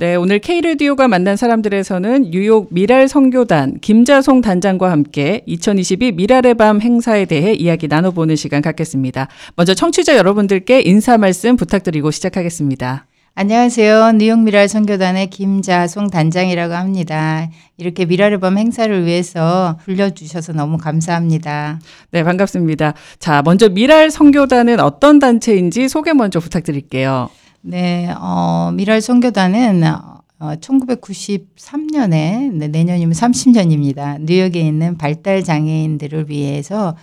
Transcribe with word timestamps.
네, 0.00 0.14
오늘 0.14 0.38
K레디오가 0.38 1.08
만난 1.08 1.36
사람들에서는 1.36 2.30
뉴욕 2.30 2.68
미랄 2.70 3.08
성교단 3.08 3.80
김자송 3.80 4.42
단장과 4.42 4.92
함께 4.92 5.42
2022 5.46 6.12
미랄의 6.12 6.54
밤 6.54 6.80
행사에 6.80 7.24
대해 7.24 7.52
이야기 7.52 7.88
나눠보는 7.88 8.36
시간 8.36 8.62
갖겠습니다. 8.62 9.26
먼저 9.56 9.74
청취자 9.74 10.16
여러분들께 10.16 10.82
인사 10.82 11.18
말씀 11.18 11.56
부탁드리고 11.56 12.12
시작하겠습니다. 12.12 13.06
안녕하세요. 13.34 14.12
뉴욕 14.12 14.38
미랄 14.38 14.68
선교단의 14.68 15.30
김자송 15.30 16.10
단장이라고 16.10 16.74
합니다. 16.74 17.50
이렇게 17.76 18.04
미랄의 18.04 18.38
밤 18.38 18.56
행사를 18.56 19.04
위해서 19.04 19.80
불려주셔서 19.84 20.52
너무 20.52 20.78
감사합니다. 20.78 21.80
네, 22.12 22.22
반갑습니다. 22.22 22.94
자, 23.18 23.42
먼저 23.44 23.68
미랄 23.68 24.12
선교단은 24.12 24.78
어떤 24.78 25.18
단체인지 25.18 25.88
소개 25.88 26.12
먼저 26.12 26.38
부탁드릴게요. 26.38 27.30
네, 27.60 28.08
어, 28.18 28.70
미랄 28.72 29.00
선교단은 29.00 29.82
어, 29.84 30.54
1993년에 30.54 32.52
네, 32.52 32.68
내년이면 32.68 33.12
30년입니다. 33.12 34.20
뉴욕에 34.20 34.60
있는 34.60 34.96
발달 34.96 35.42
장애인들을 35.42 36.30
위해서 36.30 36.96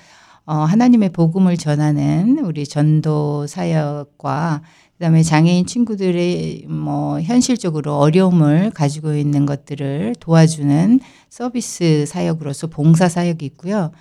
어, 0.45 0.53
하나님의 0.53 1.09
복음을 1.09 1.57
전하는 1.57 2.39
우리 2.39 2.65
전도 2.65 3.47
사역과 3.47 4.61
그다음에 4.93 5.23
장애인 5.23 5.65
친구들의 5.65 6.67
뭐 6.69 7.19
현실적으로 7.19 7.97
어려움을 7.97 8.71
가지고 8.71 9.13
있는 9.13 9.45
것들을 9.45 10.15
도와주는 10.21 11.01
서비스 11.29 12.05
사역으로서 12.07 12.67
봉사 12.67 13.09
사역이 13.09 13.45
있고요. 13.47 13.91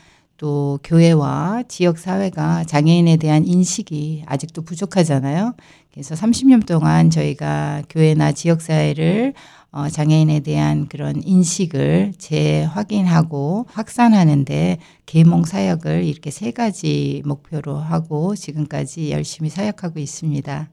또 0.44 0.78
교회와 0.84 1.62
지역 1.68 1.96
사회가 1.96 2.64
장애인에 2.64 3.16
대한 3.16 3.46
인식이 3.46 4.24
아직도 4.26 4.60
부족하잖아요. 4.60 5.54
그래서 5.90 6.14
30년 6.14 6.66
동안 6.66 7.08
저희가 7.08 7.82
교회나 7.88 8.32
지역 8.32 8.60
사회를 8.60 9.32
어, 9.72 9.88
장애인에 9.88 10.40
대한 10.40 10.86
그런 10.86 11.22
인식을 11.24 12.12
재확인하고 12.18 13.64
확산하는데 13.70 14.80
계몽 15.06 15.44
사역을 15.44 16.04
이렇게 16.04 16.30
세 16.30 16.50
가지 16.50 17.22
목표로 17.24 17.78
하고 17.78 18.36
지금까지 18.36 19.12
열심히 19.12 19.48
사역하고 19.48 19.98
있습니다. 19.98 20.68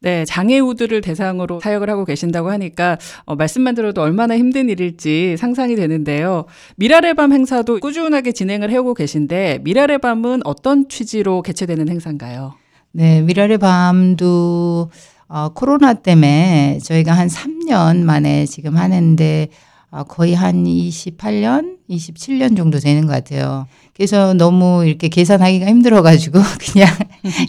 네, 0.00 0.24
장애우들을 0.24 1.00
대상으로 1.00 1.60
사역을 1.60 1.88
하고 1.88 2.04
계신다고 2.04 2.50
하니까 2.50 2.98
어, 3.24 3.34
말씀만 3.34 3.74
들어도 3.74 4.02
얼마나 4.02 4.36
힘든 4.36 4.68
일일지 4.68 5.36
상상이 5.38 5.74
되는데요. 5.74 6.44
미랄의 6.76 7.14
밤 7.14 7.32
행사도 7.32 7.80
꾸준하게 7.80 8.32
진행을 8.32 8.70
해오고 8.70 8.94
계신데 8.94 9.60
미랄의 9.62 9.98
밤은 9.98 10.42
어떤 10.44 10.88
취지로 10.88 11.42
개최되는 11.42 11.88
행사인가요? 11.88 12.54
네, 12.92 13.22
미랄의 13.22 13.58
밤도 13.58 14.90
어, 15.28 15.48
코로나 15.54 15.94
때문에 15.94 16.78
저희가 16.82 17.12
한 17.12 17.28
3년 17.28 18.02
만에 18.04 18.46
지금 18.46 18.76
하는데 18.76 19.48
어, 19.48 19.50
거의 20.08 20.34
한 20.34 20.64
28년, 20.64 21.76
27년 21.88 22.56
정도 22.56 22.78
되는 22.78 23.06
것 23.06 23.12
같아요. 23.12 23.66
그래서 23.94 24.34
너무 24.34 24.84
이렇게 24.84 25.08
계산하기가 25.08 25.66
힘들어가지고 25.66 26.38
그냥 26.60 26.88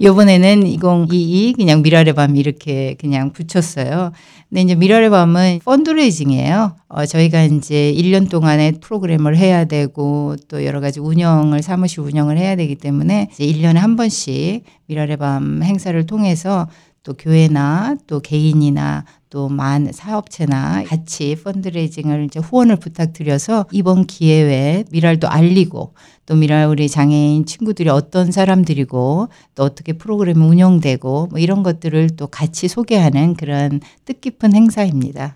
요번에는 0.01 0.65
2022 0.65 1.53
그냥 1.57 1.81
미랄의 1.81 2.13
밤 2.13 2.37
이렇게 2.37 2.95
그냥 2.99 3.33
붙였어요. 3.33 4.13
근데 4.49 4.61
이제 4.61 4.75
미랄의 4.75 5.09
밤은 5.09 5.59
펀드레이징이에요. 5.65 6.75
어, 6.87 7.05
저희가 7.05 7.43
이제 7.43 7.93
1년 7.97 8.29
동안에 8.29 8.73
프로그램을 8.79 9.35
해야 9.35 9.65
되고 9.65 10.37
또 10.47 10.63
여러 10.63 10.79
가지 10.79 11.01
운영을 11.01 11.61
사무실 11.61 11.99
운영을 11.99 12.37
해야 12.37 12.55
되기 12.55 12.75
때문에 12.75 13.27
이제 13.33 13.45
1년에 13.45 13.75
한 13.75 13.97
번씩 13.97 14.63
미랄의 14.85 15.17
밤 15.17 15.61
행사를 15.63 16.05
통해서 16.05 16.69
또 17.07 17.13
교회나 17.13 17.95
또 18.05 18.19
개인이나 18.19 19.05
또 19.29 19.47
만 19.49 19.91
사업체나 19.91 20.83
같이 20.85 21.35
펀드레이징을 21.41 22.25
이제 22.25 22.39
후원을 22.39 22.77
부탁드려서 22.77 23.65
이번 23.71 24.05
기회에 24.05 24.85
미랄도 24.91 25.27
알리고 25.27 25.93
또 26.25 26.35
미랄 26.35 26.67
우리 26.67 26.89
장애인 26.89 27.45
친구들이 27.45 27.89
어떤 27.89 28.31
사람들이고 28.31 29.27
또 29.55 29.63
어떻게 29.63 29.93
프로그램이 29.93 30.39
운영되고 30.45 31.27
뭐 31.31 31.39
이런 31.39 31.63
것들을 31.63 32.11
또 32.17 32.27
같이 32.27 32.67
소개하는 32.67 33.35
그런 33.35 33.79
뜻깊은 34.05 34.53
행사입니다. 34.53 35.35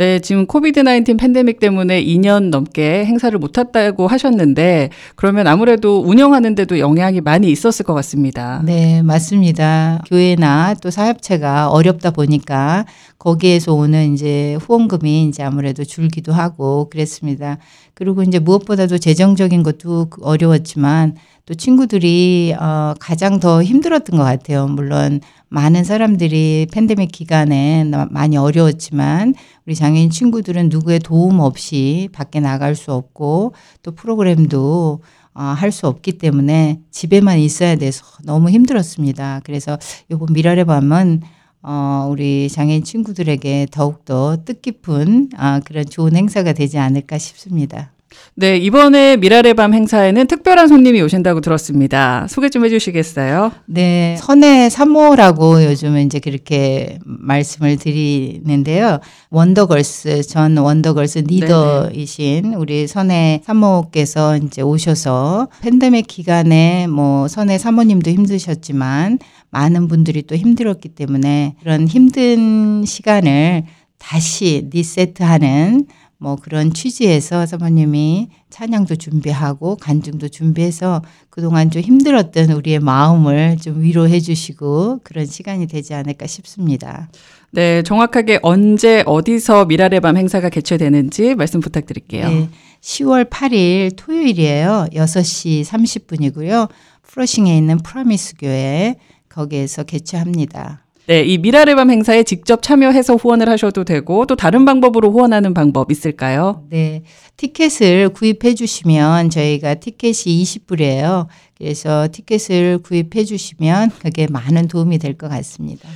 네, 0.00 0.18
지금 0.18 0.46
코비드 0.46 0.82
19 0.82 1.18
팬데믹 1.18 1.60
때문에 1.60 2.02
2년 2.02 2.48
넘게 2.48 3.04
행사를 3.04 3.38
못 3.38 3.58
했다고 3.58 4.06
하셨는데 4.06 4.88
그러면 5.14 5.46
아무래도 5.46 6.00
운영하는 6.00 6.54
데도 6.54 6.78
영향이 6.78 7.20
많이 7.20 7.50
있었을 7.50 7.84
것 7.84 7.92
같습니다. 7.92 8.62
네, 8.64 9.02
맞습니다. 9.02 10.00
교회나 10.08 10.76
또 10.80 10.90
사업체가 10.90 11.68
어렵다 11.68 12.12
보니까 12.12 12.86
거기에서 13.18 13.74
오는 13.74 14.14
이제 14.14 14.54
후원금이 14.62 15.24
이제 15.24 15.42
아무래도 15.42 15.84
줄기도 15.84 16.32
하고 16.32 16.88
그랬습니다. 16.88 17.58
그리고 17.92 18.22
이제 18.22 18.38
무엇보다도 18.38 18.96
재정적인 18.96 19.62
것도 19.62 20.08
어려웠지만 20.22 21.16
또 21.50 21.54
친구들이 21.56 22.54
어 22.60 22.94
가장 23.00 23.40
더 23.40 23.60
힘들었던 23.60 24.16
것 24.16 24.22
같아요. 24.22 24.68
물론 24.68 25.20
많은 25.48 25.82
사람들이 25.82 26.68
팬데믹 26.72 27.10
기간에 27.10 27.90
많이 28.10 28.36
어려웠지만 28.36 29.34
우리 29.66 29.74
장애인 29.74 30.10
친구들은 30.10 30.68
누구의 30.68 31.00
도움 31.00 31.40
없이 31.40 32.08
밖에 32.12 32.38
나갈 32.38 32.76
수 32.76 32.92
없고 32.92 33.54
또 33.82 33.90
프로그램도 33.90 35.02
어, 35.34 35.42
할 35.42 35.72
수 35.72 35.88
없기 35.88 36.18
때문에 36.18 36.82
집에만 36.92 37.40
있어야 37.40 37.74
돼서 37.74 38.04
너무 38.22 38.50
힘들었습니다. 38.50 39.40
그래서 39.42 39.76
이번 40.08 40.28
미랄의 40.32 40.66
밤은 40.66 41.22
어, 41.62 42.06
우리 42.08 42.48
장애인 42.48 42.84
친구들에게 42.84 43.66
더욱더 43.72 44.36
뜻깊은 44.44 45.30
아, 45.36 45.58
그런 45.64 45.84
좋은 45.84 46.14
행사가 46.14 46.52
되지 46.52 46.78
않을까 46.78 47.18
싶습니다. 47.18 47.90
네, 48.34 48.56
이번에 48.56 49.16
미랄의 49.16 49.54
밤 49.54 49.74
행사에는 49.74 50.26
특별한 50.26 50.68
손님이 50.68 51.02
오신다고 51.02 51.40
들었습니다. 51.40 52.26
소개 52.28 52.48
좀 52.48 52.64
해주시겠어요? 52.64 53.52
네, 53.66 54.16
선의 54.18 54.70
사모라고 54.70 55.64
요즘은 55.64 56.06
이제 56.06 56.20
그렇게 56.20 56.98
말씀을 57.04 57.76
드리는데요. 57.76 59.00
원더걸스, 59.30 60.22
전 60.22 60.56
원더걸스 60.56 61.24
리더이신 61.26 62.42
네네. 62.42 62.56
우리 62.56 62.86
선의 62.86 63.42
사모께서 63.44 64.38
이제 64.38 64.62
오셔서 64.62 65.48
팬데믹 65.60 66.06
기간에 66.06 66.86
뭐 66.86 67.28
선의 67.28 67.58
사모님도 67.58 68.10
힘드셨지만 68.10 69.18
많은 69.50 69.88
분들이 69.88 70.22
또 70.22 70.34
힘들었기 70.34 70.90
때문에 70.90 71.56
그런 71.62 71.86
힘든 71.86 72.84
시간을 72.86 73.64
다시 73.98 74.68
리세트하는 74.70 75.86
뭐 76.22 76.36
그런 76.36 76.74
취지에서 76.74 77.46
사모님이 77.46 78.28
찬양도 78.50 78.96
준비하고 78.96 79.76
간증도 79.76 80.28
준비해서 80.28 81.00
그동안 81.30 81.70
좀 81.70 81.80
힘들었던 81.80 82.50
우리의 82.50 82.78
마음을 82.78 83.56
좀 83.56 83.80
위로해 83.80 84.20
주시고 84.20 85.00
그런 85.02 85.24
시간이 85.24 85.66
되지 85.66 85.94
않을까 85.94 86.26
싶습니다. 86.26 87.08
네, 87.52 87.82
정확하게 87.82 88.40
언제 88.42 89.02
어디서 89.06 89.64
미랄의 89.64 90.00
밤 90.00 90.18
행사가 90.18 90.50
개최되는지 90.50 91.36
말씀 91.36 91.60
부탁드릴게요. 91.60 92.28
네, 92.28 92.50
10월 92.82 93.30
8일 93.30 93.96
토요일이에요. 93.96 94.88
6시 94.92 95.64
30분이고요. 95.64 96.68
프로싱에 97.02 97.56
있는 97.56 97.78
프라미스 97.78 98.34
교회 98.38 98.96
거기에서 99.30 99.84
개최합니다. 99.84 100.84
네, 101.10 101.24
이 101.24 101.38
미랄의 101.38 101.74
밤 101.74 101.90
행사에 101.90 102.22
직접 102.22 102.62
참여해서 102.62 103.16
후원을 103.16 103.48
하셔도 103.48 103.82
되고 103.82 104.26
또 104.26 104.36
다른 104.36 104.64
방법으로 104.64 105.10
후원하는 105.10 105.54
방법 105.54 105.90
있을까요? 105.90 106.62
네. 106.70 107.02
티켓을 107.36 108.10
구입해 108.10 108.54
주시면 108.54 109.30
저희가 109.30 109.74
티켓이 109.74 110.14
20불이에요. 110.44 111.26
그래서 111.58 112.06
티켓을 112.12 112.78
구입해 112.78 113.24
주시면 113.24 113.90
그게 114.00 114.28
많은 114.30 114.68
도움이 114.68 114.98
될 114.98 115.14
것 115.18 115.28
같습니다. 115.28 115.88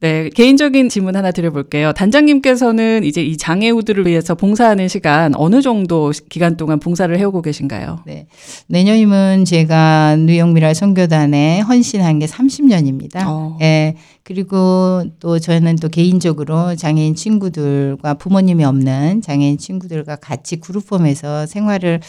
네, 0.00 0.28
개인적인 0.30 0.88
질문 0.90 1.14
하나 1.16 1.30
드려볼게요. 1.30 1.92
단장님께서는 1.92 3.04
이제 3.04 3.22
이 3.22 3.36
장애우들을 3.36 4.06
위해서 4.06 4.34
봉사하는 4.34 4.88
시간 4.88 5.32
어느 5.36 5.62
정도 5.62 6.12
기간 6.28 6.56
동안 6.56 6.80
봉사를 6.80 7.16
해오고 7.16 7.40
계신가요? 7.40 8.00
네, 8.04 8.26
내년이면 8.66 9.44
제가 9.46 10.16
뉴욕 10.16 10.48
미랄 10.52 10.74
선교단에 10.74 11.60
헌신한 11.60 12.18
게 12.18 12.26
30년입니다. 12.26 13.22
어. 13.26 13.56
네, 13.58 13.96
그리고 14.26 15.04
또 15.20 15.38
저는 15.38 15.76
또 15.76 15.88
개인적으로 15.88 16.74
장애인 16.74 17.14
친구들과 17.14 18.14
부모님이 18.14 18.64
없는 18.64 19.22
장애인 19.22 19.56
친구들과 19.56 20.16
같이 20.16 20.56
그룹홈에서 20.56 21.46
생활을 21.46 22.00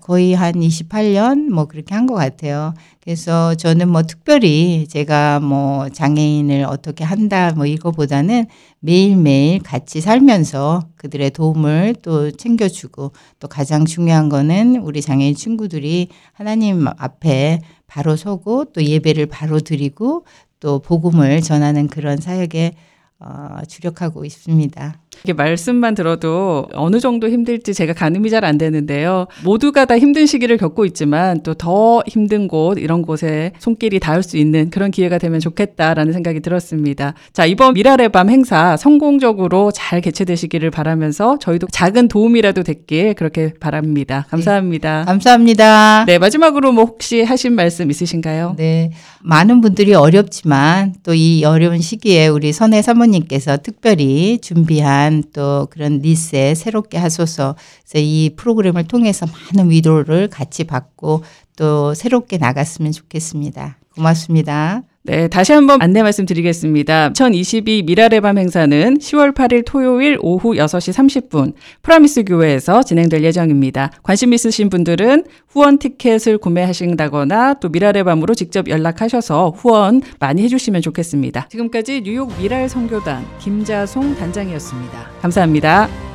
거의 0.00 0.34
한 0.34 0.52
28년 0.54 1.50
뭐 1.50 1.64
그렇게 1.64 1.92
한 1.92 2.06
것 2.06 2.14
같아요. 2.14 2.72
그래서 3.02 3.56
저는 3.56 3.88
뭐 3.88 4.04
특별히 4.04 4.86
제가 4.88 5.40
뭐 5.40 5.88
장애인을 5.88 6.64
어떻게 6.68 7.02
한다 7.02 7.52
뭐 7.56 7.66
이거보다는 7.66 8.46
매일매일 8.78 9.60
같이 9.60 10.00
살면서 10.00 10.82
그들의 10.96 11.30
도움을 11.32 11.96
또 12.02 12.30
챙겨주고 12.30 13.10
또 13.40 13.48
가장 13.48 13.84
중요한 13.86 14.28
거는 14.28 14.76
우리 14.76 15.02
장애인 15.02 15.34
친구들이 15.34 16.08
하나님 16.32 16.86
앞에 16.86 17.58
바로 17.88 18.16
서고 18.16 18.66
또 18.66 18.84
예배를 18.84 19.26
바로 19.26 19.60
드리고 19.60 20.26
또 20.60 20.80
복음을 20.80 21.40
전하는 21.42 21.88
그런 21.88 22.18
사역에 22.18 22.72
어, 23.18 23.58
주력하고 23.68 24.24
있습니다. 24.24 25.00
이게 25.24 25.32
말씀만 25.32 25.94
들어도 25.94 26.66
어느 26.74 27.00
정도 27.00 27.28
힘들지 27.28 27.74
제가 27.74 27.92
가늠이 27.92 28.30
잘 28.30 28.44
안 28.44 28.58
되는데요. 28.58 29.26
모두가 29.44 29.84
다 29.86 29.98
힘든 29.98 30.26
시기를 30.26 30.56
겪고 30.58 30.84
있지만 30.86 31.42
또 31.42 31.54
더 31.54 32.02
힘든 32.06 32.48
곳 32.48 32.78
이런 32.78 33.02
곳에 33.02 33.50
손길이 33.58 33.98
닿을 33.98 34.22
수 34.22 34.36
있는 34.36 34.70
그런 34.70 34.90
기회가 34.90 35.18
되면 35.18 35.40
좋겠다라는 35.40 36.12
생각이 36.12 36.40
들었습니다. 36.40 37.14
자 37.32 37.46
이번 37.46 37.74
미랄의 37.74 38.10
밤 38.10 38.28
행사 38.30 38.76
성공적으로 38.76 39.70
잘 39.72 40.00
개최되시기를 40.00 40.70
바라면서 40.70 41.38
저희도 41.40 41.68
작은 41.72 42.08
도움이라도 42.08 42.62
됐길 42.62 43.14
그렇게 43.14 43.52
바랍니다. 43.58 44.26
감사합니다. 44.30 45.04
감사합니다. 45.06 46.04
네 46.06 46.18
마지막으로 46.18 46.72
뭐 46.72 46.84
혹시 46.84 47.22
하신 47.22 47.54
말씀 47.54 47.90
있으신가요? 47.90 48.54
네, 48.58 48.90
많은 49.22 49.60
분들이 49.60 49.94
어렵지만 49.94 50.94
또 51.02 51.14
이 51.16 51.44
어려운 51.44 51.80
시기에 51.80 52.28
우리 52.28 52.52
선혜 52.52 52.82
사모님께서 52.82 53.56
특별히 53.62 54.38
준비한 54.42 55.05
또 55.32 55.66
그런 55.70 55.98
리세 55.98 56.54
새롭게 56.54 56.98
하소서. 56.98 57.56
이 57.94 58.30
프로그램을 58.36 58.84
통해서 58.84 59.26
많은 59.26 59.70
위로를 59.70 60.28
같이 60.28 60.64
받고 60.64 61.22
또 61.56 61.94
새롭게 61.94 62.38
나갔으면 62.38 62.92
좋겠습니다. 62.92 63.78
고맙습니다. 63.96 64.82
네, 65.06 65.28
다시 65.28 65.52
한번 65.52 65.80
안내 65.80 66.02
말씀드리겠습니다. 66.02 67.10
2022 67.10 67.84
미랄의 67.84 68.20
밤 68.20 68.38
행사는 68.38 68.98
10월 68.98 69.32
8일 69.32 69.62
토요일 69.64 70.18
오후 70.20 70.54
6시 70.54 71.28
30분 71.30 71.52
프라미스 71.82 72.24
교회에서 72.24 72.82
진행될 72.82 73.22
예정입니다. 73.22 73.92
관심 74.02 74.32
있으신 74.32 74.68
분들은 74.68 75.24
후원 75.48 75.78
티켓을 75.78 76.38
구매하신다거나 76.38 77.54
또 77.60 77.68
미랄의 77.68 78.02
밤으로 78.02 78.34
직접 78.34 78.68
연락하셔서 78.68 79.50
후원 79.56 80.02
많이 80.18 80.42
해주시면 80.42 80.82
좋겠습니다. 80.82 81.46
지금까지 81.50 82.02
뉴욕 82.02 82.36
미랄 82.40 82.68
선교단 82.68 83.24
김자송 83.38 84.16
단장이었습니다. 84.16 85.10
감사합니다. 85.22 86.05